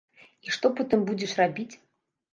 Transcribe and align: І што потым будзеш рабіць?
І 0.47 0.53
што 0.55 0.71
потым 0.79 1.05
будзеш 1.11 1.37
рабіць? 1.43 1.71